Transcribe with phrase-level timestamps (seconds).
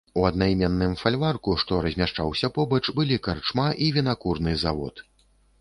[0.19, 5.07] У аднайменным фальварку, што размяшчаўся побач, былі карчма і вінакурны завод.